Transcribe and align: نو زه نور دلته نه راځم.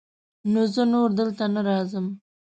نو 0.51 0.61
زه 0.73 0.83
نور 0.93 1.09
دلته 1.19 1.43
نه 1.53 1.61
راځم. 1.67 2.05